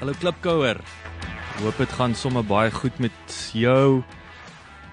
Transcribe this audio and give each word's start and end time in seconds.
Hallo 0.00 0.14
Klipkouer. 0.16 0.78
Hoop 1.60 1.76
dit 1.76 1.90
gaan 1.92 2.14
sommer 2.16 2.40
baie 2.48 2.70
goed 2.72 2.96
met 3.04 3.34
jou. 3.52 4.00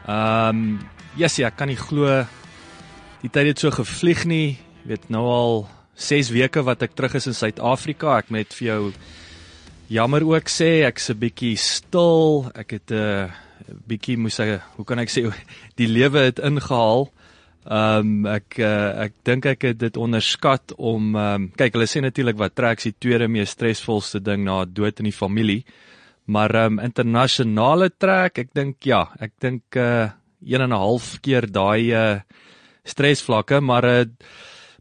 Ehm, 0.04 0.50
um, 0.50 0.82
yes, 1.16 1.38
ja, 1.40 1.48
kan 1.48 1.72
nie 1.72 1.78
glo 1.80 2.26
die 3.22 3.32
tyd 3.32 3.54
het 3.54 3.64
so 3.64 3.72
gevlieg 3.72 4.26
nie. 4.28 4.58
Jy 4.82 4.90
weet 4.92 5.08
nou 5.08 5.22
al 5.32 5.64
6 5.96 6.34
weke 6.36 6.60
wat 6.68 6.84
ek 6.84 7.00
terug 7.00 7.16
is 7.16 7.30
in 7.32 7.38
Suid-Afrika. 7.40 8.18
Ek 8.20 8.34
moet 8.36 8.52
vir 8.60 8.68
jou 8.68 8.82
jammer 9.88 10.28
ook 10.28 10.52
sê 10.52 10.84
ek's 10.84 11.08
'n 11.10 11.20
bietjie 11.24 11.56
stil. 11.56 12.52
Ek 12.52 12.76
het 12.76 12.92
'n 12.92 13.32
uh, 13.32 13.32
bietjie 13.88 14.18
moes 14.18 14.40
ek 14.44 14.60
hoe 14.76 14.86
kan 14.86 15.00
ek 15.00 15.10
sê 15.10 15.24
die 15.80 15.88
lewe 15.88 16.20
het 16.20 16.40
ingehaal. 16.40 17.08
Ehm 17.68 18.24
um, 18.24 18.28
ek 18.32 18.62
uh, 18.64 19.08
ek 19.08 19.14
dink 19.28 19.46
ek 19.50 19.66
het 19.68 19.80
dit 19.82 19.98
onderskat 20.00 20.72
om 20.78 21.16
ehm 21.16 21.48
um, 21.48 21.48
kyk 21.60 21.76
hulle 21.76 21.88
sê 21.92 22.00
natuurlik 22.04 22.38
wat 22.40 22.56
trek 22.56 22.80
die 22.80 22.94
tweede 22.96 23.28
mees 23.28 23.52
stresvolste 23.52 24.22
ding 24.24 24.46
na 24.46 24.62
dood 24.66 25.02
in 25.04 25.10
die 25.10 25.16
familie. 25.16 25.66
Maar 26.32 26.56
ehm 26.56 26.78
um, 26.78 26.86
internasionale 26.86 27.90
trek, 27.92 28.40
ek 28.46 28.54
dink 28.56 28.88
ja, 28.88 29.04
ek 29.20 29.36
dink 29.44 29.76
uh 29.76 30.08
1 30.40 30.62
en 30.62 30.72
'n 30.72 30.80
half 30.80 31.18
keer 31.20 31.48
daai 31.52 31.92
uh 31.92 32.20
stresvlakke, 32.88 33.60
maar 33.60 33.84
uh 33.84 34.06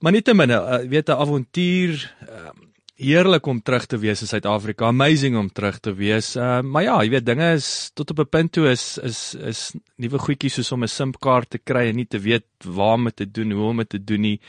maar 0.01 0.13
nietemin, 0.13 0.51
uh, 0.51 0.79
weet 0.87 1.09
'n 1.09 1.19
avontuur 1.19 2.15
uh, 2.29 2.51
heerlik 2.97 3.47
om 3.47 3.61
terug 3.61 3.85
te 3.87 3.99
wees 4.01 4.23
in 4.25 4.29
Suid-Afrika, 4.31 4.89
amazing 4.89 5.37
om 5.37 5.49
terug 5.53 5.79
te 5.85 5.93
wees. 5.95 6.35
Uh 6.37 6.63
maar 6.65 6.87
ja, 6.87 6.97
jy 7.05 7.11
weet 7.13 7.27
dinge 7.27 7.53
is 7.59 7.91
tot 7.95 8.11
op 8.11 8.21
'n 8.25 8.29
punt 8.29 8.53
toe 8.53 8.69
is 8.71 8.99
is 8.99 9.35
is 9.35 9.61
nuwe 9.97 10.19
goedjies 10.19 10.55
soos 10.55 10.73
om 10.73 10.83
'n 10.83 10.89
SIM-kaart 10.89 11.51
te 11.51 11.59
kry 11.59 11.89
en 11.89 11.97
nie 11.97 12.07
te 12.07 12.19
weet 12.19 12.47
waar 12.65 12.95
om 12.95 13.05
dit 13.05 13.17
te 13.17 13.31
doen, 13.31 13.53
hoe 13.53 13.69
om 13.69 13.77
dit 13.77 13.89
te 13.89 14.05
doen 14.05 14.21
nie. 14.21 14.41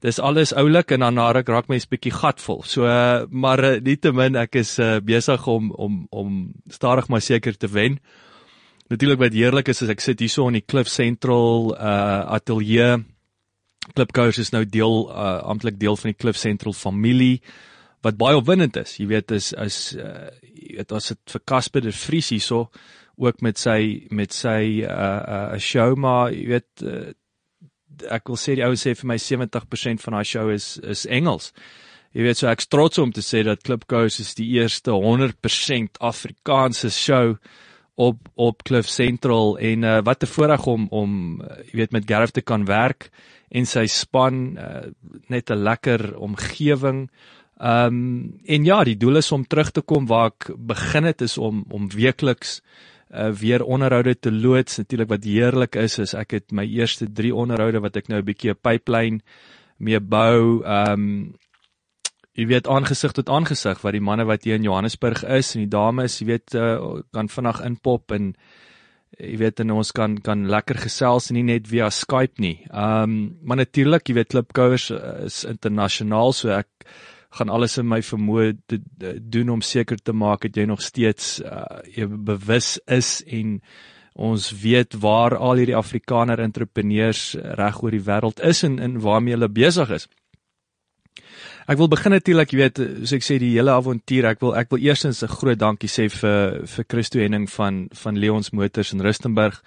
Dis 0.00 0.18
alles 0.18 0.52
oulik 0.52 0.90
en 0.90 1.00
dan 1.00 1.18
ruk 1.18 1.48
raak 1.48 1.68
mens 1.68 1.86
bietjie 1.86 2.12
gatvol. 2.12 2.62
So 2.62 2.84
uh, 2.84 3.24
maar 3.30 3.64
uh, 3.64 3.80
nietemin 3.80 4.36
ek 4.36 4.54
is 4.56 4.78
uh, 4.78 4.98
besig 5.00 5.46
om 5.46 5.70
om 5.70 6.06
om 6.10 6.52
stadig 6.68 7.08
maar 7.08 7.20
seker 7.20 7.56
te 7.56 7.68
wen. 7.68 8.00
Natuurlik 8.88 9.18
wat 9.18 9.32
heerlik 9.32 9.68
is 9.68 9.82
as 9.82 9.88
ek 9.88 10.00
sit 10.00 10.20
hierso 10.20 10.48
in 10.48 10.54
die 10.54 10.66
Cliff 10.66 10.88
Central 10.88 11.76
uh 11.78 12.26
ateljee. 12.34 13.04
Klipkous 13.94 14.38
is 14.38 14.50
nou 14.50 14.64
deel 14.64 15.10
uh 15.10 15.42
amptelik 15.42 15.78
deel 15.78 15.96
van 15.96 16.10
die 16.10 16.18
Cliff 16.18 16.38
Central 16.38 16.72
familie 16.72 17.40
wat 18.04 18.18
baie 18.20 18.36
opwindend 18.36 18.76
is. 18.76 18.98
Jy 19.00 19.08
weet 19.10 19.34
is 19.34 19.52
as 19.54 19.94
uh, 19.96 20.30
jy 20.42 20.78
weet 20.78 20.92
as 20.92 21.10
dit 21.12 21.34
vir 21.34 21.44
Casper 21.44 21.84
de 21.84 21.92
Vries 21.92 22.30
hierso 22.34 22.68
ook 23.16 23.42
met 23.46 23.58
sy 23.58 24.06
met 24.10 24.32
sy 24.32 24.82
uh 24.82 24.90
'n 24.90 25.54
uh, 25.54 25.58
show 25.58 25.94
maar 25.96 26.32
jy 26.32 26.46
weet 26.48 26.82
uh, 26.82 27.12
ek 28.10 28.28
wil 28.28 28.38
sê 28.40 28.56
die 28.58 28.66
ou 28.66 28.74
sê 28.74 28.94
vir 28.98 29.06
my 29.06 29.18
70% 29.18 30.02
van 30.02 30.18
haar 30.18 30.26
show 30.26 30.50
is 30.50 30.78
is 30.82 31.06
Engels. 31.06 31.52
Jy 32.14 32.22
weet 32.22 32.38
so 32.38 32.48
ek's 32.50 32.70
trots 32.70 32.98
om 32.98 33.12
te 33.12 33.22
sê 33.22 33.42
dat 33.42 33.62
Klipkous 33.66 34.20
is 34.22 34.34
die 34.38 34.46
eerste 34.58 34.94
100% 34.94 35.98
Afrikaanse 36.00 36.90
show 36.90 37.36
op 37.94 38.28
op 38.34 38.62
Cliff 38.62 38.88
Central 38.88 39.58
en 39.58 39.82
uh, 39.82 40.00
wat 40.02 40.22
'n 40.22 40.26
voorreg 40.26 40.66
om 40.66 40.86
om 40.90 41.40
uh, 41.40 41.56
jy 41.70 41.76
weet 41.78 41.92
met 41.92 42.06
Gareth 42.06 42.32
te 42.32 42.42
kan 42.42 42.64
werk 42.64 43.10
en 43.50 43.66
sy 43.66 43.86
span 43.86 44.58
uh, 44.58 44.90
net 45.28 45.50
'n 45.50 45.62
lekker 45.62 46.16
omgewing. 46.18 47.10
Ehm 47.58 47.86
um, 47.86 48.40
en 48.44 48.64
ja, 48.64 48.82
die 48.84 48.96
doel 48.96 49.16
is 49.16 49.32
om 49.32 49.46
terug 49.46 49.70
te 49.70 49.82
kom 49.82 50.06
waar 50.10 50.32
ek 50.32 50.50
begin 50.58 51.04
het 51.04 51.22
is 51.22 51.38
om 51.38 51.64
om 51.70 51.86
weekliks 51.90 52.60
uh, 53.14 53.30
weer 53.30 53.62
onderhoude 53.62 54.18
te 54.18 54.32
loods. 54.32 54.76
Natuurlik 54.76 55.08
wat 55.08 55.24
heerlik 55.24 55.76
is 55.76 55.98
is 55.98 56.14
ek 56.14 56.34
het 56.34 56.52
my 56.52 56.66
eerste 56.66 57.06
3 57.06 57.34
onderhoude 57.34 57.80
wat 57.80 57.96
ek 57.96 58.08
nou 58.08 58.18
'n 58.18 58.26
bietjie 58.26 58.50
'n 58.50 58.60
pipeline 58.60 59.20
mee 59.78 60.00
bou. 60.00 60.62
Ehm 60.64 60.92
um, 60.92 61.34
jy 62.34 62.46
weet 62.50 62.66
aangesig 62.66 63.12
tot 63.12 63.28
aangesig 63.30 63.80
wat 63.82 63.92
die 63.94 64.02
manne 64.02 64.24
wat 64.26 64.44
hier 64.44 64.56
in 64.58 64.66
Johannesburg 64.66 65.22
is 65.22 65.54
en 65.54 65.60
die 65.62 65.70
dames, 65.70 66.18
jy 66.18 66.26
weet 66.26 66.54
uh, 66.54 66.98
kan 67.12 67.28
vinnig 67.28 67.60
inpop 67.62 68.10
en 68.10 68.34
jy 69.18 69.36
weet 69.38 69.60
en 69.60 69.70
ons 69.70 69.92
kan 69.92 70.16
kan 70.18 70.48
lekker 70.50 70.74
gesels 70.74 71.30
en 71.30 71.38
nie 71.38 71.46
net 71.46 71.68
via 71.70 71.90
Skype 71.90 72.42
nie. 72.42 72.66
Ehm 72.72 73.02
um, 73.02 73.38
maar 73.42 73.56
natuurlik, 73.56 74.08
jy 74.08 74.14
weet 74.14 74.28
Klipkouers 74.34 74.90
is 75.24 75.44
internasionaal, 75.44 76.32
so 76.32 76.50
ek 76.50 76.68
gaan 77.34 77.50
alles 77.50 77.78
in 77.78 77.88
my 77.88 78.00
vermoë 78.02 78.52
te 78.70 78.78
doen 79.20 79.50
om 79.56 79.62
seker 79.64 79.98
te 79.98 80.12
maak 80.12 80.46
dat 80.46 80.56
jy 80.56 80.66
nog 80.70 80.82
steeds 80.82 81.40
uh, 81.42 81.82
jy 81.90 82.06
bewus 82.06 82.76
is 82.86 83.20
en 83.26 83.60
ons 84.14 84.50
weet 84.62 84.94
waar 85.02 85.34
al 85.36 85.58
hierdie 85.58 85.76
Afrikaner 85.76 86.38
entrepreneurs 86.38 87.32
reg 87.58 87.80
oor 87.82 87.90
die 87.90 88.04
wêreld 88.06 88.42
is 88.46 88.62
en 88.62 88.78
in 88.78 89.00
waarmee 89.02 89.34
hulle 89.34 89.50
besig 89.50 89.90
is. 89.90 90.06
Ek 91.64 91.78
wil 91.80 91.88
begin 91.88 92.12
natuurlik, 92.12 92.52
jy 92.52 92.58
weet, 92.60 92.78
soos 93.00 93.16
ek 93.16 93.24
sê 93.24 93.38
die 93.40 93.54
hele 93.56 93.72
avontuur, 93.72 94.26
ek 94.34 94.42
wil 94.44 94.54
ek 94.60 94.70
wil 94.70 94.82
eerstens 94.84 95.22
'n 95.24 95.32
groot 95.32 95.58
dankie 95.58 95.88
sê 95.88 96.10
vir 96.12 96.66
vir 96.66 96.84
Christo 96.88 97.18
Henning 97.18 97.48
van 97.50 97.88
van 98.02 98.18
Leons 98.20 98.52
Motors 98.52 98.92
in 98.92 99.00
Rustenburg. 99.00 99.62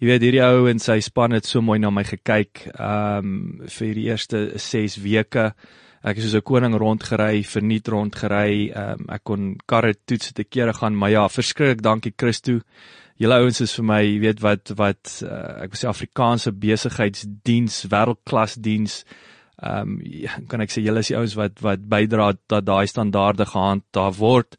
Jy 0.00 0.06
weet 0.06 0.22
hierdie 0.22 0.42
ou 0.42 0.68
en 0.70 0.78
sy 0.78 1.00
span 1.00 1.32
het 1.32 1.44
so 1.44 1.60
mooi 1.60 1.78
na 1.78 1.90
my 1.90 2.04
gekyk, 2.04 2.70
ehm 2.78 3.18
um, 3.18 3.60
vir 3.66 3.94
die 3.94 4.06
eerste 4.08 4.58
6 4.58 5.02
weke. 5.02 5.52
Ek 6.04 6.18
is 6.20 6.26
soos 6.26 6.36
'n 6.36 6.44
koning 6.44 6.74
rondgery, 6.76 7.42
verniet 7.48 7.88
rondgery. 7.88 8.68
Um, 8.76 9.06
ek 9.08 9.24
kon 9.24 9.56
karre 9.66 9.94
toets 9.94 10.32
te 10.32 10.44
kere 10.44 10.74
gaan, 10.76 10.94
maar 10.94 11.10
ja, 11.10 11.28
verskriklik 11.28 11.80
dankie 11.80 12.12
Christo. 12.16 12.60
Julle 13.16 13.38
ouens 13.40 13.60
is 13.60 13.72
vir 13.78 13.84
my, 13.84 14.00
jy 14.02 14.18
weet 14.20 14.40
wat 14.42 14.72
wat 14.76 15.22
uh, 15.24 15.62
ek 15.64 15.72
wil 15.72 15.80
sê 15.80 15.88
Afrikaanse 15.88 16.52
besigheidsdiens, 16.52 17.86
wêreldklas 17.88 18.58
diens. 18.60 19.04
Ehm 19.62 19.96
um, 19.96 20.46
kan 20.50 20.60
ek 20.60 20.74
sê 20.74 20.82
julle 20.84 21.00
is 21.00 21.08
die 21.08 21.16
ouens 21.16 21.36
wat 21.40 21.62
wat 21.62 21.88
bydra 21.88 22.34
dat 22.52 22.66
daai 22.66 22.86
standaarde 22.86 23.46
gehandhaaf 23.46 24.18
word. 24.18 24.58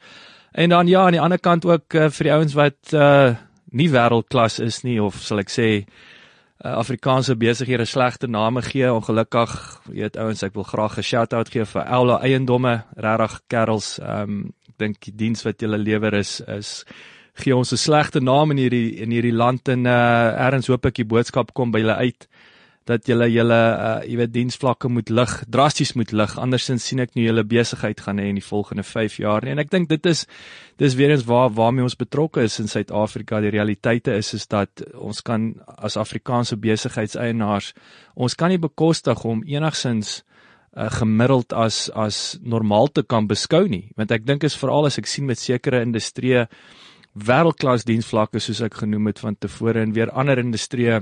En 0.56 0.69
dan 0.69 0.88
ja, 0.88 1.06
aan 1.06 1.13
die 1.13 1.22
ander 1.22 1.39
kant 1.39 1.66
ook 1.66 1.94
uh, 1.94 2.09
vir 2.09 2.23
die 2.23 2.33
ouens 2.33 2.56
wat 2.57 2.94
uh, 2.94 3.35
nie 3.72 3.91
wêreldklas 3.91 4.59
is 4.63 4.81
nie 4.83 4.97
of 5.03 5.22
sal 5.22 5.44
ek 5.44 5.51
sê 5.51 5.69
Afrikaanse 6.57 7.35
besighede 7.35 7.85
slegte 7.85 8.27
name 8.27 8.61
gee. 8.61 8.88
Ongelukkig, 8.91 9.81
weet 9.91 10.17
ouens, 10.17 10.43
ek 10.43 10.53
wil 10.55 10.63
graag 10.63 10.97
'n 10.97 11.03
shout-out 11.03 11.49
gee 11.49 11.66
vir 11.66 11.83
Ella 11.83 12.21
Eiendomme, 12.21 12.83
regtig 12.95 13.41
kerels. 13.47 13.99
Ehm 13.99 14.21
um, 14.21 14.53
ek 14.69 14.77
dink 14.77 15.01
die 15.01 15.15
diens 15.15 15.44
wat 15.44 15.61
julle 15.61 15.77
lewer 15.77 16.13
is 16.13 16.41
is 16.47 16.85
gee 17.35 17.55
ons 17.55 17.71
'n 17.71 17.77
slegte 17.77 18.19
naam 18.19 18.51
in 18.51 18.57
hierdie 18.57 18.97
in 19.03 19.11
hierdie 19.11 19.35
land 19.35 19.67
en 19.67 19.85
uh 19.85 20.47
erns 20.47 20.67
hoop 20.67 20.85
ek 20.85 20.95
die 20.95 21.11
boodskap 21.13 21.53
kom 21.53 21.71
by 21.71 21.79
julle 21.79 21.95
uit 21.95 22.27
dat 22.85 23.07
julle 23.09 23.25
julle 23.34 23.57
uh 23.57 23.94
jy 24.06 24.18
weet 24.19 24.34
diensvlakke 24.34 24.90
moet 24.94 25.09
lig, 25.09 25.34
drasties 25.50 25.96
moet 25.97 26.12
lig. 26.13 26.35
Andersins 26.38 26.85
sien 26.85 27.01
ek 27.01 27.16
nie 27.18 27.25
julle 27.25 27.44
besigheid 27.44 28.01
gaan 28.06 28.22
hê 28.22 28.28
in 28.29 28.38
die 28.38 28.46
volgende 28.46 28.85
5 28.85 29.18
jaar 29.23 29.46
nie. 29.46 29.56
En 29.56 29.62
ek 29.63 29.72
dink 29.73 29.90
dit 29.90 30.06
is 30.06 30.25
dis 30.78 30.97
weer 31.00 31.16
eens 31.16 31.25
waar 31.25 31.50
waarmee 31.56 31.85
ons 31.85 31.97
betrokke 31.97 32.45
is 32.45 32.59
in 32.62 32.69
Suid-Afrika. 32.69 33.41
Die 33.41 33.53
realiteite 33.56 34.13
is 34.13 34.34
is 34.38 34.45
dat 34.47 34.85
ons 34.94 35.24
kan 35.25 35.53
as 35.78 35.97
Afrikaanse 35.97 36.59
besigheidseienaars 36.62 37.74
ons 38.16 38.35
kan 38.35 38.53
nie 38.53 38.62
bekostig 38.62 39.25
om 39.25 39.44
enigsins 39.44 40.22
uh, 40.75 40.90
gemiddeld 41.00 41.54
as 41.54 41.89
as 41.89 42.38
normaal 42.44 42.92
te 42.92 43.04
kan 43.04 43.27
beskou 43.27 43.65
nie. 43.68 43.89
Want 43.98 44.12
ek 44.12 44.27
dink 44.27 44.44
is 44.44 44.57
veral 44.57 44.86
as 44.86 45.00
ek 45.01 45.09
sien 45.09 45.25
met 45.25 45.42
sekere 45.42 45.81
industrieë 45.81 46.45
wêreldklas 47.15 47.88
diensvlakke 47.88 48.39
soos 48.44 48.62
ek 48.62 48.81
genoem 48.83 49.07
het 49.07 49.19
van 49.24 49.38
tevore 49.39 49.81
en 49.81 49.94
weer 49.95 50.12
ander 50.12 50.38
industrieë 50.38 51.01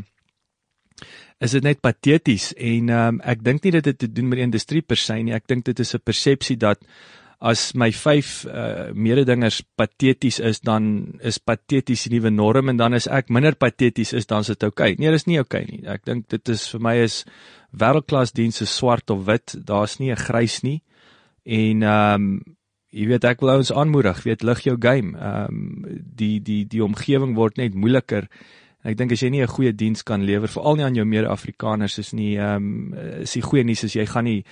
is 1.44 1.52
dit 1.52 1.64
net 1.64 1.82
pateties 1.82 2.54
en 2.58 2.90
um, 2.90 3.20
ek 3.24 3.44
dink 3.44 3.64
nie 3.64 3.72
dit 3.72 3.86
het 3.86 4.00
te 4.00 4.08
doen 4.08 4.30
met 4.30 4.40
die 4.40 4.48
industrie 4.48 4.82
per 4.82 4.98
se 4.98 5.20
nie. 5.20 5.34
Ek 5.34 5.48
dink 5.48 5.66
dit 5.66 5.80
is 5.80 5.96
'n 5.96 6.04
persepsie 6.04 6.58
dat 6.58 6.80
as 7.44 7.74
my 7.76 7.90
vyf 7.92 8.46
uh, 8.48 8.94
mededingers 8.96 9.60
pateties 9.76 10.40
is, 10.40 10.62
dan 10.64 11.20
is 11.20 11.42
pateties 11.44 12.06
die 12.08 12.16
nuwe 12.16 12.32
norm 12.32 12.72
en 12.72 12.80
dan 12.80 12.96
is 12.96 13.10
ek 13.12 13.28
minder 13.30 13.56
pateties 13.60 14.14
is 14.16 14.30
dan 14.30 14.46
is 14.46 14.54
dit 14.54 14.64
oukei. 14.64 14.94
Okay. 14.94 15.00
Nee, 15.02 15.12
dis 15.12 15.28
nie 15.28 15.42
oukei 15.42 15.66
okay 15.66 15.72
nie. 15.76 15.84
Ek 15.92 16.06
dink 16.08 16.30
dit 16.32 16.54
is 16.54 16.64
vir 16.72 16.84
my 16.88 16.96
is 17.04 17.26
wêreldklas 17.76 18.32
dienste 18.32 18.66
swart 18.70 19.12
of 19.12 19.26
wit. 19.28 19.58
Daar's 19.60 20.00
nie 20.00 20.12
'n 20.12 20.24
grys 20.24 20.62
nie. 20.64 20.82
En 21.44 21.84
ehm 21.84 22.16
um, 22.16 22.44
jy 22.94 23.08
weet 23.10 23.26
ek 23.26 23.42
wil 23.42 23.58
ons 23.58 23.74
aanmoedig, 23.74 24.24
weet 24.24 24.44
lig 24.44 24.64
jou 24.64 24.78
game. 24.80 25.18
Ehm 25.18 25.52
um, 25.52 26.02
die 26.16 26.40
die 26.40 26.64
die 26.66 26.84
omgewing 26.84 27.36
word 27.36 27.58
net 27.58 27.76
moeiliker 27.76 28.30
Ek 28.84 28.98
dink 28.98 29.12
as 29.12 29.22
jy 29.24 29.30
nie 29.30 29.42
'n 29.42 29.48
goeie 29.48 29.72
diens 29.72 30.04
kan 30.04 30.26
lewer 30.26 30.48
veral 30.48 30.76
nie 30.76 30.84
aan 30.84 30.96
jou 30.96 31.06
mede-Afrikaners 31.06 31.98
is 32.00 32.14
nie 32.14 32.38
ehm 32.38 32.56
um, 32.56 32.94
is 33.22 33.34
die 33.34 33.42
goeie 33.42 33.64
nuus 33.64 33.84
is 33.84 33.96
jy 33.96 34.06
gaan 34.06 34.26
nie 34.26 34.44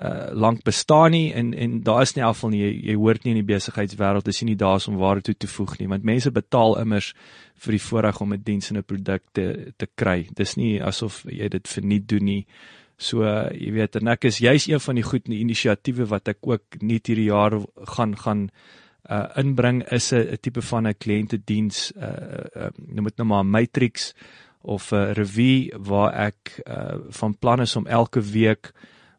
uh 0.00 0.32
lank 0.32 0.62
bestaan 0.64 1.10
nie 1.10 1.32
en 1.34 1.52
en 1.54 1.82
daar 1.82 2.02
is 2.02 2.14
nie 2.14 2.24
afval 2.24 2.50
nie. 2.50 2.60
Jy, 2.62 2.72
jy 2.88 2.94
hoort 2.96 3.24
nie 3.24 3.32
in 3.34 3.44
die 3.44 3.54
besigheidswêreld 3.54 4.28
is 4.28 4.40
jy 4.40 4.46
nie 4.46 4.56
daar 4.56 4.80
om 4.88 4.96
waarde 4.96 5.22
toe 5.22 5.34
te 5.34 5.46
voeg 5.46 5.78
nie 5.78 5.88
want 5.88 6.04
mense 6.04 6.30
betaal 6.30 6.78
immers 6.80 7.12
vir 7.56 7.72
die 7.72 7.82
voorreg 7.86 8.20
om 8.20 8.32
'n 8.32 8.42
diens 8.42 8.70
en 8.70 8.78
'n 8.78 8.82
produk 8.82 9.22
te 9.32 9.72
te 9.76 9.86
kry. 9.94 10.28
Dis 10.34 10.56
nie 10.56 10.80
asof 10.82 11.24
jy 11.28 11.48
dit 11.48 11.68
verniet 11.68 12.08
doen 12.08 12.24
nie. 12.24 12.46
So 12.96 13.22
uh, 13.22 13.50
jy 13.50 13.72
weet 13.72 13.96
en 13.96 14.08
ek 14.08 14.24
is 14.24 14.38
juis 14.38 14.68
een 14.68 14.80
van 14.80 14.94
die 14.94 15.04
goed 15.04 15.28
inisiatiewe 15.28 16.06
wat 16.06 16.28
ek 16.28 16.38
ook 16.42 16.80
nie 16.80 17.00
hierdie 17.02 17.30
jaar 17.30 17.60
gaan 17.96 18.16
gaan 18.16 18.50
uh 19.10 19.26
inbring 19.36 19.82
is 19.90 20.12
'n 20.12 20.36
tipe 20.40 20.62
van 20.62 20.86
'n 20.86 20.98
kliëntediens 20.98 21.92
uh, 21.96 22.08
uh 22.56 22.70
noem 22.86 23.04
dit 23.04 23.16
nou 23.16 23.28
maar 23.28 23.46
matrix 23.46 24.14
of 24.60 24.92
'n 24.92 25.12
revue 25.12 25.72
waar 25.78 26.12
ek 26.14 26.62
uh 26.66 26.98
van 27.08 27.38
plan 27.38 27.60
is 27.60 27.76
om 27.76 27.86
elke 27.86 28.20
week 28.20 28.72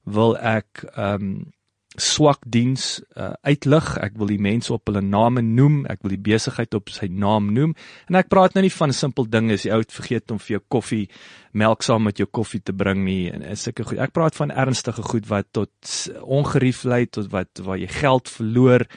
wil 0.04 0.38
ek 0.38 0.84
um, 0.98 1.54
swak 2.00 2.42
diens 2.50 3.02
uh, 3.18 3.34
uitlig. 3.46 3.86
Ek 4.02 4.16
wil 4.18 4.32
die 4.32 4.42
mense 4.42 4.74
op 4.74 4.90
hulle 4.90 5.04
name 5.06 5.44
noem. 5.46 5.84
Ek 5.90 6.02
wil 6.02 6.16
die 6.16 6.24
besigheid 6.26 6.74
op 6.74 6.90
sy 6.90 7.08
naam 7.12 7.52
noem. 7.54 7.76
En 8.10 8.18
ek 8.18 8.32
praat 8.34 8.56
nou 8.56 8.64
nie 8.66 8.74
van 8.74 8.90
'n 8.90 8.98
simpel 8.98 9.30
ding 9.30 9.52
as 9.52 9.66
jy 9.66 9.72
ou 9.72 9.84
vergeet 9.84 10.32
om 10.32 10.40
vir 10.40 10.58
jou 10.58 10.64
koffie 10.68 11.10
melk 11.54 11.84
saam 11.84 12.04
met 12.04 12.18
jou 12.18 12.26
koffie 12.26 12.62
te 12.62 12.74
bring 12.74 13.06
nie 13.06 13.30
en 13.30 13.44
is 13.44 13.62
sulke 13.62 13.84
goed. 13.84 14.00
Ek 14.00 14.12
praat 14.12 14.36
van 14.36 14.50
ernstige 14.50 15.04
goed 15.04 15.28
wat 15.28 15.48
tot 15.52 16.10
ongerief 16.22 16.84
lei 16.84 17.06
tot 17.06 17.30
wat 17.32 17.62
waar 17.62 17.78
jy 17.78 17.88
geld 17.88 18.30
verloor 18.30 18.88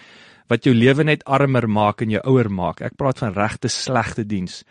wat 0.49 0.65
jou 0.65 0.75
lewe 0.75 1.05
net 1.05 1.25
armer 1.25 1.69
maak 1.69 2.03
en 2.03 2.11
jou 2.11 2.23
ouer 2.25 2.51
maak. 2.51 2.81
Ek 2.81 2.97
praat 2.97 3.19
van 3.19 3.35
regte 3.35 3.69
slegte 3.69 4.25
diens. 4.25 4.65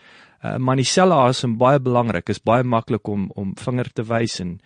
Uh, 0.44 0.58
Manicella 0.58 1.28
is 1.30 1.44
baie 1.58 1.80
belangrik. 1.80 2.30
Is 2.30 2.40
baie 2.40 2.64
maklik 2.64 3.08
om 3.08 3.32
om 3.36 3.56
vinger 3.60 3.92
te 3.94 4.04
wys 4.04 4.40
en 4.40 4.60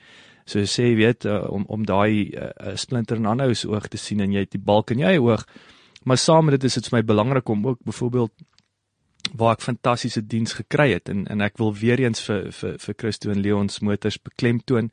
so 0.50 0.66
sê 0.66 0.90
jy 0.90 0.96
weet 1.00 1.26
uh, 1.30 1.44
om 1.54 1.66
om 1.70 1.86
daai 1.86 2.34
uh, 2.34 2.76
splinter 2.76 3.18
in 3.18 3.28
'n 3.28 3.34
ander 3.34 3.54
oog 3.54 3.88
te 3.88 3.98
sien 3.98 4.20
en 4.20 4.34
jy 4.34 4.46
het 4.46 4.56
die 4.56 4.66
balk 4.72 4.92
in 4.92 5.04
jou 5.06 5.18
oog 5.30 5.46
maar 6.04 6.18
saam 6.18 6.46
met 6.46 6.58
dit 6.58 6.64
is 6.70 6.74
dit 6.80 6.88
vir 6.90 6.98
my 6.98 7.04
belangrik 7.06 7.50
om 7.50 7.68
ook 7.68 7.80
byvoorbeeld 7.86 8.34
waar 9.34 9.54
ek 9.54 9.62
fantastiese 9.62 10.22
diens 10.22 10.54
gekry 10.54 10.92
het 10.94 11.10
en 11.10 11.28
en 11.28 11.42
ek 11.42 11.58
wil 11.58 11.74
weer 11.74 12.00
eens 12.00 12.22
vir 12.28 12.52
vir 12.52 12.78
vir 12.86 12.96
Christo 12.98 13.32
en 13.32 13.42
Leon 13.42 13.70
se 13.70 13.86
motors 13.86 14.18
beklemtoon 14.18 14.92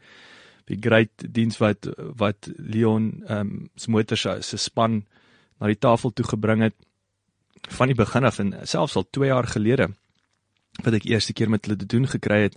die 0.66 0.78
great 0.80 1.24
diens 1.38 1.60
wat 1.62 1.88
wat 2.22 2.50
Leon 2.58 3.22
ehm 3.28 3.40
um, 3.40 3.68
se 3.76 3.90
motors 3.90 4.26
se 4.40 4.56
span 4.56 5.04
na 5.58 5.70
die 5.70 5.78
tafel 5.78 6.12
toe 6.12 6.26
gebring 6.26 6.62
het 6.62 6.74
van 7.76 7.90
die 7.90 7.96
begin 7.98 8.24
af 8.24 8.38
en 8.38 8.52
selfs 8.62 8.96
al 8.96 9.06
2 9.10 9.30
jaar 9.30 9.46
gelede 9.46 9.88
wat 10.84 10.94
ek 10.98 11.08
eerste 11.08 11.32
keer 11.32 11.50
met 11.50 11.64
hulle 11.64 11.78
te 11.80 11.88
doen 11.88 12.04
gekry 12.06 12.42
het. 12.42 12.56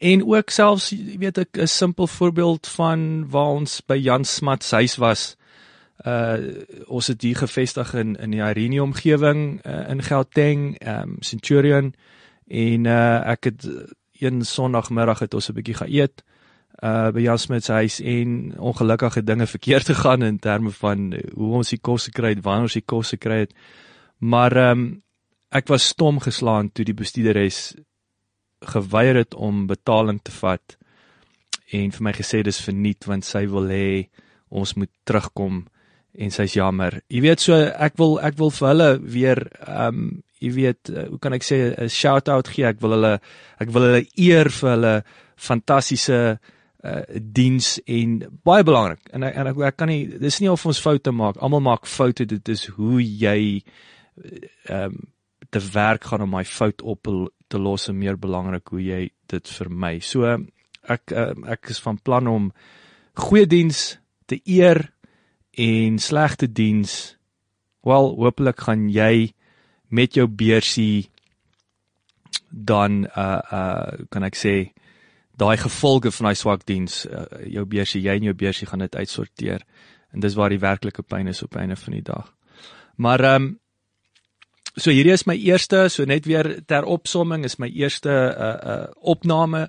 En 0.00 0.24
ook 0.24 0.50
selfs 0.50 0.94
weet 1.20 1.38
ek 1.38 1.58
'n 1.60 1.66
simpel 1.66 2.06
voorbeeld 2.06 2.66
van 2.66 3.28
waar 3.28 3.52
ons 3.60 3.80
by 3.84 3.98
Jan 4.00 4.24
Smat 4.24 4.64
se 4.64 4.74
huis 4.74 4.96
was. 4.96 5.36
Uh 6.04 6.64
ons 6.86 7.06
het 7.06 7.22
hier 7.22 7.36
gevestig 7.36 7.94
in 7.94 8.16
in 8.16 8.30
die 8.30 8.40
Irene 8.40 8.82
omgewing 8.82 9.60
uh, 9.66 9.90
in 9.90 10.02
Gauteng, 10.02 10.80
um 10.88 11.16
Centurion. 11.20 11.94
En 12.48 12.84
uh 12.84 13.28
ek 13.28 13.44
het 13.44 13.68
een 14.20 14.44
Sondagmiddag 14.44 15.18
het 15.18 15.34
ons 15.34 15.48
'n 15.48 15.52
bietjie 15.52 15.74
geëet. 15.74 16.24
uh 16.24 16.39
by 16.80 17.20
Jan 17.20 17.38
Smat 17.38 17.64
se 17.64 17.72
huis 17.72 18.00
en 18.00 18.54
ongelukkige 18.56 19.22
dinge 19.22 19.46
verkeerd 19.54 19.92
gegaan 19.92 20.22
in 20.22 20.38
terme 20.38 20.72
van 20.72 21.12
hoe 21.34 21.54
ons 21.60 21.74
die 21.74 21.80
kos 21.80 22.08
gekry 22.08 22.34
het, 22.34 22.44
wanneer 22.44 22.70
ons 22.70 22.78
die 22.78 22.86
kos 22.86 23.12
gekry 23.16 23.44
het. 23.44 23.54
Maar 24.18 24.56
um 24.70 25.02
ek 25.50 25.68
was 25.68 25.88
stom 25.92 26.20
geslaan 26.22 26.70
toe 26.70 26.84
die 26.86 26.94
bestuurderes 26.94 27.74
geweier 28.70 29.16
het 29.24 29.34
om 29.34 29.66
betaling 29.66 30.20
te 30.22 30.30
vat 30.30 30.76
en 31.74 31.90
vir 31.94 32.04
my 32.06 32.12
gesê 32.14 32.42
dis 32.46 32.62
verniet 32.62 33.06
want 33.08 33.26
sy 33.26 33.46
wil 33.50 33.66
hê 33.70 34.06
ons 34.50 34.74
moet 34.78 34.90
terugkom 35.06 35.64
en 36.20 36.32
sy's 36.34 36.56
jammer. 36.58 37.00
Jy 37.10 37.22
weet 37.22 37.42
so 37.42 37.56
ek 37.56 37.96
wil 37.98 38.18
ek 38.22 38.38
wil 38.38 38.50
vir 38.54 38.68
hulle 38.72 38.90
weer 39.00 39.44
ehm 39.66 40.02
um, 40.02 40.10
jy 40.40 40.50
weet 40.56 40.88
uh, 40.88 41.02
hoe 41.10 41.18
kan 41.20 41.34
ek 41.36 41.44
sê 41.44 41.56
'n 41.76 41.88
shout 41.92 42.28
out 42.32 42.48
gee. 42.48 42.64
Ek 42.64 42.80
wil 42.80 42.96
hulle 42.96 43.20
ek 43.60 43.68
wil 43.74 43.84
hulle 43.84 44.06
eer 44.16 44.48
vir 44.48 44.70
hulle 44.70 44.94
fantastiese 45.36 46.38
uh 46.84 47.02
diens 47.20 47.78
en 47.84 48.18
baie 48.44 48.64
belangrik. 48.64 49.08
En 49.12 49.22
en 49.22 49.50
ek, 49.52 49.58
ek 49.68 49.76
kan 49.76 49.90
nie 49.90 50.06
dis 50.20 50.40
nie 50.40 50.50
of 50.50 50.66
ons 50.66 50.80
foute 50.80 51.12
maak. 51.12 51.40
Almal 51.40 51.64
maak 51.64 51.86
foute. 51.86 52.26
Dit 52.26 52.48
is 52.48 52.66
hoe 52.76 53.00
jy 53.02 53.40
ehm 54.68 54.84
um, 54.84 55.00
te 55.50 55.58
werk 55.72 56.04
gaan 56.06 56.22
om 56.22 56.30
my 56.30 56.44
fout 56.46 56.82
op 56.82 57.08
te 57.50 57.58
los 57.58 57.88
en 57.88 57.98
meer 57.98 58.18
belangrik 58.18 58.68
hoe 58.70 58.82
jy 58.82 59.00
dit 59.26 59.48
vermy. 59.56 59.98
So 60.00 60.28
ek 60.88 61.12
uh, 61.12 61.32
ek 61.50 61.72
is 61.74 61.80
van 61.82 61.98
plan 61.98 62.28
om 62.30 62.50
goeie 63.18 63.48
diens 63.50 63.98
te 64.30 64.38
eer 64.46 64.86
en 65.58 65.98
slegte 65.98 66.46
diens 66.46 67.16
wel 67.86 68.12
hopelik 68.20 68.60
gaan 68.68 68.88
jy 68.92 69.32
met 69.90 70.14
jou 70.14 70.28
beursie 70.28 71.10
dan 72.50 73.04
uh 73.16 73.40
uh 73.52 74.06
kan 74.10 74.26
ek 74.26 74.38
sê 74.38 74.54
daai 75.40 75.56
gevolge 75.56 76.12
van 76.12 76.30
daai 76.30 76.36
swak 76.38 76.66
diens 76.68 77.06
uh, 77.06 77.24
jou 77.48 77.64
beursie 77.64 78.02
jy 78.04 78.18
en 78.20 78.28
jou 78.30 78.36
beursie 78.36 78.68
gaan 78.68 78.84
dit 78.84 78.96
uitsorteer 78.96 79.64
en 80.12 80.20
dis 80.20 80.36
waar 80.36 80.52
die 80.52 80.60
werklike 80.60 81.02
pyn 81.02 81.30
is 81.30 81.42
op 81.42 81.56
einde 81.56 81.76
van 81.76 81.96
die 81.96 82.06
dag. 82.06 82.30
Maar 82.96 83.24
ehm 83.24 83.42
um, 83.42 83.50
So 84.78 84.92
hierdie 84.94 85.12
is 85.12 85.26
my 85.26 85.34
eerste, 85.34 85.88
so 85.90 86.06
net 86.06 86.28
weer 86.30 86.46
ter 86.70 86.86
opsomming 86.86 87.44
is 87.44 87.58
my 87.58 87.66
eerste 87.74 88.10
uh 88.10 88.50
uh 88.72 88.84
opname, 89.12 89.64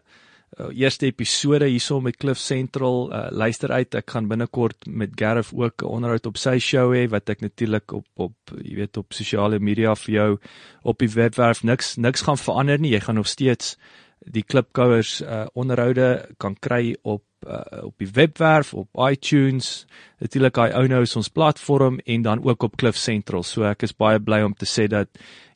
uh, 0.60 0.68
eerste 0.78 1.08
episode 1.10 1.66
hierso 1.66 1.98
met 2.06 2.20
Cliff 2.22 2.38
Central. 2.38 3.10
Uh 3.10 3.32
luister 3.34 3.74
uit, 3.74 3.98
ek 3.98 4.14
gaan 4.14 4.30
binnekort 4.30 4.86
met 4.86 5.18
Gareth 5.18 5.50
ook 5.58 5.82
'n 5.82 5.90
onderhoud 5.90 6.30
op 6.30 6.38
sy 6.38 6.60
show 6.60 6.94
hê 6.94 7.08
wat 7.10 7.30
ek 7.30 7.42
natuurlik 7.42 7.92
op 7.92 8.06
op 8.16 8.36
jy 8.62 8.76
weet 8.76 8.98
op 8.98 9.14
sosiale 9.14 9.60
media 9.60 9.96
vir 9.96 10.14
jou 10.14 10.38
op 10.84 11.00
die 11.00 11.10
webwerf 11.10 11.64
niks 11.64 11.98
niks 11.98 12.22
gaan 12.22 12.38
verander 12.38 12.80
nie. 12.80 12.94
Jy 12.94 13.00
gaan 13.00 13.16
nog 13.16 13.28
steeds 13.28 13.78
die 14.26 14.44
klipkouers 14.44 15.22
uh 15.22 15.46
onderhoude 15.54 16.36
kan 16.38 16.56
kry 16.60 16.96
op 17.02 17.24
uh, 17.48 17.84
op 17.84 17.98
die 17.98 18.10
webwerf 18.14 18.74
op 18.74 18.90
iTunes 19.10 19.86
natuurlik 20.22 20.60
hy 20.62 20.70
ou 20.78 20.84
nou 20.88 21.02
is 21.02 21.16
ons 21.18 21.32
platform 21.34 22.00
en 22.06 22.22
dan 22.22 22.44
ook 22.44 22.64
op 22.64 22.78
Cliff 22.78 22.98
Central. 22.98 23.44
So 23.44 23.66
ek 23.66 23.88
is 23.88 23.98
baie 23.98 24.20
bly 24.20 24.42
om 24.46 24.54
te 24.54 24.70
sê 24.70 24.88
dat 24.92 25.10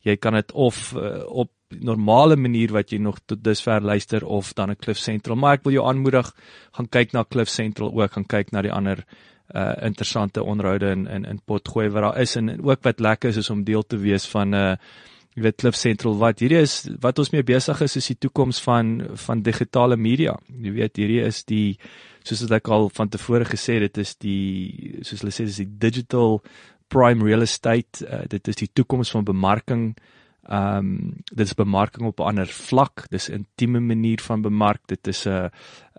jy 0.06 0.18
kan 0.18 0.34
dit 0.34 0.52
of 0.52 0.94
uh, 0.98 1.22
op 1.30 1.52
normale 1.70 2.36
manier 2.38 2.72
wat 2.74 2.92
jy 2.94 3.00
nog 3.02 3.20
tot 3.26 3.44
dusver 3.44 3.82
luister 3.82 4.26
of 4.26 4.54
dan 4.54 4.72
'n 4.72 4.82
Cliff 4.82 5.00
Central. 5.00 5.36
Maar 5.36 5.54
ek 5.54 5.64
wil 5.64 5.74
jou 5.74 5.88
aanmoedig 5.88 6.32
gaan 6.74 6.90
kyk 6.90 7.14
na 7.14 7.24
Cliff 7.24 7.50
Central 7.50 7.94
ook 7.94 8.12
gaan 8.12 8.26
kyk 8.26 8.52
na 8.52 8.62
die 8.62 8.72
ander 8.74 9.06
uh 9.54 9.74
interessante 9.82 10.44
onderhoude 10.44 10.90
in 10.90 11.08
in 11.08 11.26
in 11.26 11.42
potgooi 11.46 11.90
wat 11.90 12.02
daar 12.02 12.22
is 12.22 12.36
en, 12.36 12.50
en 12.50 12.64
ook 12.64 12.82
wat 12.82 13.00
lekker 13.00 13.30
is 13.30 13.38
is 13.38 13.50
om 13.50 13.64
deel 13.64 13.84
te 13.84 13.98
wees 13.98 14.26
van 14.26 14.50
'n 14.50 14.54
uh, 14.54 14.76
jy 15.36 15.44
weet 15.44 15.58
Cliff 15.60 15.76
Central 15.76 16.16
wat 16.20 16.40
hierdie 16.40 16.62
is 16.64 16.86
wat 17.04 17.20
ons 17.20 17.32
mee 17.34 17.44
besig 17.44 17.82
is 17.84 17.98
is 18.00 18.08
die 18.14 18.20
toekoms 18.24 18.62
van 18.64 19.02
van 19.28 19.44
digitale 19.44 19.98
media. 20.00 20.38
Jy 20.48 20.72
weet 20.78 21.02
hierdie 21.02 21.24
is 21.28 21.44
die 21.44 21.78
soos 22.26 22.46
ek 22.56 22.70
al 22.72 22.90
van 22.96 23.12
tevore 23.12 23.46
gesê 23.46 23.78
het, 23.78 23.94
dit 23.94 24.02
is 24.02 24.16
die 24.24 25.02
soos 25.04 25.22
hulle 25.22 25.36
sê 25.36 25.46
dis 25.46 25.60
die 25.62 25.72
digital 25.88 26.40
prime 26.90 27.24
real 27.26 27.44
estate. 27.44 28.06
Uh, 28.06 28.24
dit 28.32 28.48
is 28.48 28.62
die 28.64 28.72
toekoms 28.74 29.12
van 29.12 29.28
bemarking. 29.28 29.84
Ehm 30.46 30.78
um, 30.78 31.14
dit 31.34 31.44
is 31.48 31.58
bemarking 31.58 32.08
op 32.08 32.20
'n 32.20 32.30
ander 32.32 32.48
vlak. 32.48 33.08
Dis 33.10 33.30
'n 33.30 33.44
intieme 33.44 33.80
manier 33.80 34.22
van 34.22 34.42
bemark. 34.42 34.82
Dit 34.88 35.08
is 35.08 35.26
'n 35.28 35.30
'n 35.30 35.50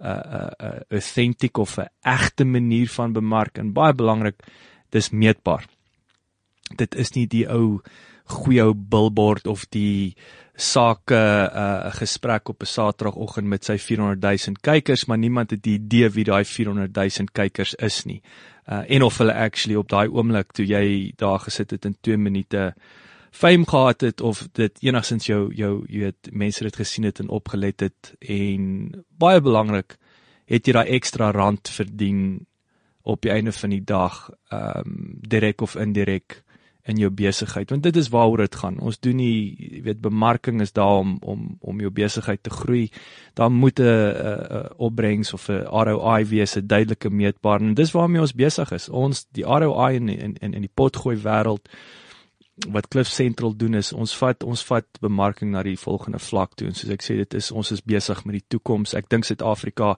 'n 0.01 0.85
authentic 0.91 1.59
of 1.59 1.79
'n 1.79 1.91
egte 2.03 2.45
manier 2.45 2.89
van 2.89 3.13
bemark 3.13 3.59
en 3.59 3.73
baie 3.73 3.93
belangrik, 3.93 4.43
dis 4.91 5.11
meetbaar. 5.11 5.67
Dit 6.77 6.95
is 6.95 7.13
nie 7.13 7.27
die 7.27 7.47
ou 7.49 7.83
goeie 8.27 8.63
ou 8.63 8.75
billboard 8.75 9.47
of 9.47 9.67
die 9.71 10.17
sake 10.57 11.15
'n 11.15 11.51
uh, 11.53 11.93
gesprek 11.95 12.49
op 12.49 12.63
'n 12.63 12.67
Saterdagoggend 12.67 13.47
met 13.47 13.65
sy 13.65 13.79
400 13.79 14.21
000 14.21 14.57
kykers, 14.61 15.05
maar 15.05 15.19
niemand 15.19 15.51
het 15.51 15.63
die 15.63 15.75
idee 15.75 16.09
wie 16.11 16.25
daai 16.25 16.45
400 16.45 16.95
000 16.95 17.29
kykers 17.33 17.75
is 17.75 18.05
nie. 18.05 18.23
Uh, 18.69 18.83
en 18.89 19.03
of 19.03 19.19
hulle 19.19 19.35
actually 19.35 19.77
op 19.77 19.89
daai 19.89 20.09
oomblik 20.09 20.53
toe 20.53 20.67
jy 20.67 21.13
daar 21.17 21.39
gesit 21.39 21.71
het 21.71 21.85
in 21.85 21.97
2 22.01 22.17
minute 22.17 22.75
fame 23.31 23.65
gehad 23.67 24.01
het 24.01 24.21
of 24.21 24.49
dit 24.53 24.79
enigstens 24.83 25.27
jou 25.27 25.55
jou 25.55 25.85
jy 25.89 25.99
weet 25.99 26.31
mense 26.33 26.65
het 26.65 26.77
gesien 26.77 27.05
het 27.05 27.21
en 27.21 27.29
opgelet 27.29 27.81
het 27.81 28.15
en 28.19 28.91
baie 29.19 29.41
belangrik 29.41 29.97
het 30.47 30.67
jy 30.67 30.73
daai 30.73 30.91
ekstra 30.97 31.31
rand 31.31 31.69
verdien 31.69 32.47
op 33.03 33.23
die 33.23 33.31
einde 33.31 33.53
van 33.53 33.71
die 33.71 33.85
dag 33.85 34.31
ehm 34.51 34.81
um, 34.87 35.19
direk 35.21 35.61
of 35.61 35.77
indirek 35.77 36.43
in 36.87 37.01
jou 37.03 37.11
besigheid 37.11 37.71
want 37.71 37.83
dit 37.83 37.97
is 37.97 38.09
waaroor 38.15 38.45
dit 38.45 38.59
gaan. 38.61 38.79
Ons 38.79 39.01
doen 39.03 39.17
nie 39.19 39.57
jy 39.59 39.83
weet 39.89 40.01
bemarking 40.05 40.63
is 40.63 40.73
daar 40.77 41.01
om 41.03 41.17
om 41.23 41.49
om 41.61 41.83
jou 41.83 41.91
besigheid 41.91 42.43
te 42.43 42.51
groei. 42.51 42.91
Daar 43.35 43.51
moet 43.51 43.81
'n 43.81 44.71
opbrengs 44.77 45.33
of 45.33 45.49
'n 45.49 45.67
ROI 45.67 46.25
wees, 46.25 46.57
'n 46.57 46.67
duidelike 46.67 47.11
meetbaar 47.11 47.61
en 47.61 47.75
dis 47.75 47.93
waarmee 47.93 48.21
ons 48.21 48.35
besig 48.35 48.73
is. 48.73 48.89
Ons 48.89 49.27
die 49.33 49.45
ROI 49.45 49.95
in 49.95 50.09
in 50.09 50.53
in 50.55 50.61
die 50.61 50.75
potgooi 50.75 51.17
wêreld 51.17 51.69
wat 52.69 52.89
Cliff 52.89 53.09
Central 53.09 53.57
doen 53.57 53.75
is 53.75 53.93
ons 53.93 54.17
vat 54.17 54.45
ons 54.45 54.65
vat 54.65 54.87
bemarking 55.01 55.51
na 55.51 55.63
die 55.63 55.77
volgende 55.77 56.19
vlak 56.19 56.55
toe 56.57 56.69
en 56.69 56.75
soos 56.75 56.91
ek 56.91 57.05
sê 57.05 57.17
dit 57.17 57.35
is 57.35 57.51
ons 57.53 57.73
is 57.73 57.83
besig 57.85 58.25
met 58.25 58.33
die 58.33 58.47
toekoms. 58.49 58.95
Ek 58.95 59.09
dink 59.09 59.25
Suid-Afrika 59.25 59.97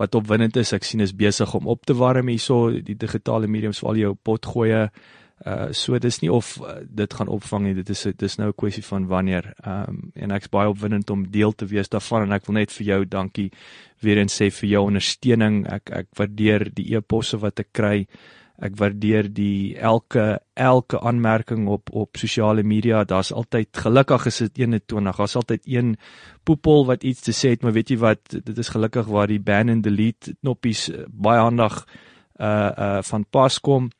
wat 0.00 0.14
opwindend 0.14 0.56
is, 0.56 0.72
ek 0.72 0.84
sien 0.84 1.00
is 1.00 1.14
besig 1.14 1.54
om 1.54 1.68
op 1.70 1.86
te 1.86 1.94
warm 1.94 2.28
hierso 2.28 2.70
die 2.70 2.96
digitale 2.98 3.46
mediums 3.46 3.82
waar 3.84 3.94
jy 3.94 4.08
jou 4.08 4.14
pot 4.14 4.46
gooi 4.46 4.88
Uh 5.42 5.72
so 5.74 5.98
dis 5.98 6.20
nie 6.22 6.30
of 6.30 6.58
uh, 6.62 6.76
dit 6.86 7.14
gaan 7.14 7.28
opvang 7.28 7.64
nie. 7.64 7.74
Dit 7.74 7.88
is 7.90 8.06
dis 8.16 8.36
nou 8.38 8.48
'n 8.48 8.54
kwessie 8.54 8.84
van 8.84 9.06
wanneer. 9.06 9.52
Ehm 9.64 9.88
um, 9.88 10.10
en 10.14 10.30
ek's 10.30 10.48
baie 10.48 10.68
opwindend 10.68 11.10
om 11.10 11.30
deel 11.30 11.52
te 11.52 11.66
wees 11.66 11.88
daarvan 11.88 12.22
en 12.22 12.32
ek 12.32 12.46
wil 12.46 12.54
net 12.54 12.72
vir 12.72 12.86
jou 12.86 13.04
dankie 13.04 13.50
weer 14.00 14.18
eens 14.18 14.42
sê 14.42 14.50
vir 14.50 14.68
jou 14.68 14.82
ondersteuning. 14.86 15.66
Ek 15.66 15.90
ek 15.90 16.06
waardeer 16.14 16.70
die 16.74 16.94
e-posse 16.94 17.38
wat 17.38 17.58
ek 17.58 17.72
kry. 17.72 18.06
Ek 18.58 18.76
waardeer 18.76 19.32
die 19.34 19.76
elke 19.78 20.38
elke 20.54 21.00
aanmerking 21.00 21.66
op 21.68 21.90
op 21.92 22.16
sosiale 22.16 22.62
media. 22.62 23.04
Daar's 23.04 23.32
altyd 23.32 23.68
gelukkig 23.76 24.26
is 24.26 24.38
dit 24.38 24.58
21. 24.58 25.16
Daar's 25.16 25.36
altyd 25.36 25.62
een 25.66 25.96
poepel 26.44 26.86
wat 26.86 27.02
iets 27.02 27.20
te 27.20 27.32
sê 27.32 27.50
het, 27.50 27.62
maar 27.62 27.72
weet 27.72 27.90
jy 27.90 27.98
wat? 27.98 28.20
Dit 28.30 28.58
is 28.58 28.68
gelukkig 28.68 29.06
waar 29.06 29.26
die 29.26 29.40
ban 29.40 29.68
and 29.68 29.82
delete 29.82 30.36
knoppies 30.40 30.88
uh, 30.88 31.02
baie 31.08 31.40
aandag 31.40 31.86
uh 32.38 32.70
uh 32.78 33.02
van 33.02 33.24
pas 33.30 33.60
kom 33.60 33.90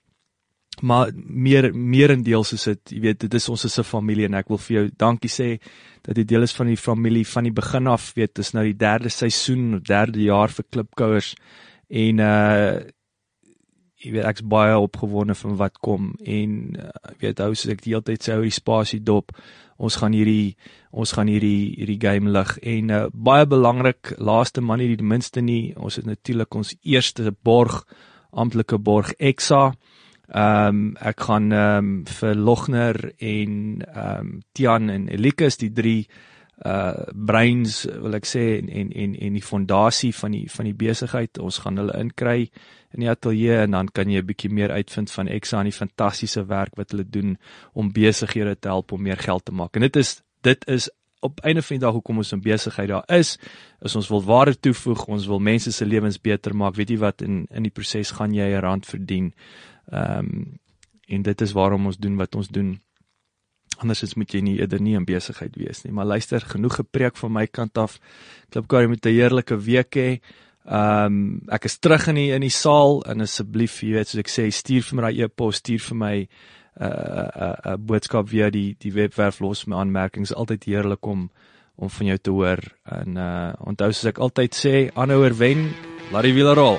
maar 0.83 1.11
meer 1.15 1.71
meerendeels 1.75 2.53
is 2.57 2.65
dit 2.71 2.95
jy 2.97 3.01
weet 3.07 3.21
dit 3.25 3.35
is 3.39 3.49
ons 3.49 3.65
is 3.65 3.79
'n 3.79 3.87
familie 3.87 4.27
en 4.27 4.35
ek 4.35 4.49
wil 4.49 4.59
vir 4.59 4.77
jou 4.77 4.91
dankie 4.97 5.31
sê 5.31 5.61
dat 6.03 6.17
jy 6.17 6.25
deel 6.25 6.43
is 6.43 6.55
van 6.55 6.67
die 6.67 6.77
familie 6.77 7.27
van 7.27 7.45
die 7.45 7.53
begin 7.53 7.87
af. 7.87 8.15
Weet 8.15 8.35
dis 8.35 8.53
nou 8.53 8.65
die 8.65 8.77
derde 8.77 9.09
seisoen 9.09 9.81
derde 9.83 10.23
jaar 10.23 10.49
vir 10.49 10.65
klipkouers 10.71 11.35
en 11.89 12.19
uh 12.19 12.83
jy 14.03 14.11
weet 14.17 14.27
ek's 14.27 14.43
baie 14.43 14.79
opgewonde 14.79 15.35
van 15.39 15.57
wat 15.57 15.79
kom 15.79 16.15
en 16.27 16.75
uh, 16.75 16.89
weet 17.21 17.39
hou 17.39 17.53
soos 17.55 17.71
ek 17.71 17.85
die 17.85 17.93
hele 17.93 18.03
tyd 18.03 18.25
sê 18.25 18.33
hou 18.35 18.43
die 18.43 18.51
spasie 18.51 18.99
dop. 19.01 19.31
Ons 19.79 19.97
gaan 20.01 20.13
hierdie 20.13 20.57
ons 20.91 21.13
gaan 21.13 21.29
hierdie 21.31 21.77
hierdie 21.79 22.01
game 22.03 22.33
lig 22.35 22.59
en 22.59 22.91
uh, 22.91 23.07
baie 23.13 23.47
belangrik 23.47 24.17
laaste 24.19 24.61
maar 24.61 24.79
nie 24.79 24.97
die 24.97 25.07
minste 25.07 25.41
nie. 25.41 25.75
Ons 25.77 26.01
het 26.01 26.07
natuurlik 26.07 26.55
ons 26.55 26.75
eerste 26.83 27.31
borg 27.31 27.85
amptelike 28.33 28.79
borg 28.79 29.13
Exa 29.21 29.73
Ehm 30.33 30.67
um, 30.67 30.85
ek 30.97 31.21
gaan 31.21 31.53
ehm 31.53 31.79
um, 31.79 32.05
vir 32.09 32.35
Logner 32.35 33.13
en 33.19 33.83
ehm 33.85 34.21
um, 34.21 34.39
Tian 34.53 34.89
en 34.89 35.09
Elikus 35.09 35.59
die 35.61 35.73
drie 35.73 36.09
uh 36.65 37.11
brains 37.13 37.83
wil 38.01 38.15
ek 38.15 38.27
sê 38.29 38.43
en 38.61 38.69
en 38.71 38.93
en 38.93 39.17
en 39.19 39.37
die 39.37 39.43
fondasie 39.43 40.13
van 40.15 40.33
die 40.33 40.47
van 40.51 40.69
die 40.71 40.77
besigheid. 40.79 41.39
Ons 41.39 41.59
gaan 41.65 41.77
hulle 41.77 41.99
inkry 41.99 42.49
in 42.95 43.05
die 43.05 43.11
ateljee 43.11 43.59
en 43.65 43.77
dan 43.77 43.89
kan 43.93 44.09
jy 44.09 44.23
'n 44.23 44.27
bietjie 44.27 44.51
meer 44.51 44.71
uitvind 44.71 45.11
van 45.11 45.29
Exa 45.29 45.59
en 45.59 45.69
die 45.69 45.81
fantastiese 45.81 46.47
werk 46.47 46.77
wat 46.77 46.91
hulle 46.91 47.05
doen 47.05 47.37
om 47.75 47.93
besighede 47.93 48.57
te 48.57 48.69
help 48.69 48.93
om 48.93 49.03
meer 49.03 49.19
geld 49.19 49.45
te 49.45 49.53
maak. 49.53 49.77
En 49.77 49.83
dit 49.83 49.97
is 49.97 50.23
dit 50.41 50.69
is 50.69 50.91
op 51.21 51.41
einde 51.41 51.63
van 51.63 51.77
die 51.77 51.85
dag 51.85 51.93
hoekom 51.93 52.17
ons 52.17 52.33
in 52.33 52.41
besigheid 52.41 52.89
daar 52.89 53.05
is 53.07 53.39
is 53.81 53.97
ons 53.97 54.09
wil 54.09 54.23
waarde 54.23 54.61
toevoeg 54.61 55.05
ons 55.07 55.27
wil 55.27 55.39
mense 55.39 55.73
se 55.73 55.87
lewens 55.87 56.21
beter 56.21 56.55
maak. 56.55 56.77
Weet 56.77 56.91
jy 56.91 56.99
wat 56.99 57.23
in 57.23 57.47
in 57.51 57.63
die 57.63 57.75
proses 57.75 58.11
gaan 58.11 58.35
jy 58.35 58.49
'n 58.55 58.61
rand 58.61 58.87
verdien 58.87 59.33
Ehm 59.93 60.19
um, 60.19 60.61
en 61.13 61.23
dit 61.23 61.41
is 61.45 61.53
waarom 61.53 61.87
ons 61.87 61.99
doen 61.99 62.15
wat 62.17 62.35
ons 62.35 62.49
doen. 62.49 62.69
Andersins 63.83 64.15
moet 64.17 64.33
jy 64.33 64.41
nie 64.41 64.55
eerder 64.61 64.81
nie 64.81 64.95
in 64.97 65.05
besigheid 65.05 65.57
wees 65.61 65.83
nie. 65.85 65.93
Maar 65.93 66.07
luister, 66.15 66.41
genoeg 66.41 66.79
gepreek 66.81 67.19
van 67.21 67.35
my 67.35 67.45
kant 67.47 67.79
af. 67.79 67.99
Klipkar 68.49 68.89
moet 68.89 69.05
'n 69.05 69.13
heerlike 69.13 69.57
week 69.57 69.97
hê. 69.97 70.21
Ehm 70.65 71.05
um, 71.07 71.43
ek 71.49 71.65
is 71.65 71.79
terug 71.79 72.07
in 72.09 72.15
die 72.15 72.31
in 72.33 72.41
die 72.41 72.55
saal 72.55 73.03
en 73.05 73.21
asseblief, 73.21 73.83
jy 73.83 73.93
weet, 73.93 74.09
soos 74.09 74.21
ek 74.21 74.31
sê, 74.31 74.49
stuur 74.51 74.83
vir 74.83 74.97
my 74.97 75.03
daai 75.03 75.25
e-pos, 75.25 75.57
stuur 75.57 75.81
vir 75.81 75.97
my 75.97 76.17
'n 76.17 76.29
uh, 76.81 76.87
'n 76.87 77.43
uh, 77.43 77.57
'n 77.65 77.73
uh, 77.73 77.77
boodskap 77.77 78.29
via 78.29 78.51
die 78.51 78.77
die 78.79 78.93
webwerf 78.93 79.41
los 79.41 79.65
met 79.67 79.79
aanmerkings. 79.79 80.35
Altyd 80.35 80.65
heerlik 80.65 81.07
om 81.07 81.31
om 81.77 81.91
van 81.91 82.07
jou 82.07 82.19
te 82.19 82.31
hoor. 82.31 82.61
En 82.85 83.17
uh 83.17 83.53
onthou 83.59 83.93
soos 83.93 84.11
ek 84.13 84.19
altyd 84.19 84.55
sê, 84.55 84.91
aanhouer 84.95 85.37
wen, 85.37 85.71
laat 86.13 86.23
die 86.23 86.35
wiele 86.35 86.55
rol. 86.55 86.79